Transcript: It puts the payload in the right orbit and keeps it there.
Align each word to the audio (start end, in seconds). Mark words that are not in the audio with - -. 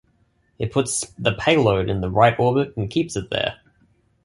It 0.57 0.71
puts 0.71 1.11
the 1.19 1.33
payload 1.33 1.87
in 1.87 2.01
the 2.01 2.09
right 2.09 2.33
orbit 2.39 2.75
and 2.75 2.89
keeps 2.89 3.15
it 3.15 3.29
there. 3.29 3.59